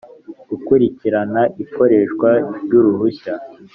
Gukurikirana 0.49 1.41
ikoreshwa 1.63 2.29
ry 2.63 2.71
uruhushya 2.79 3.33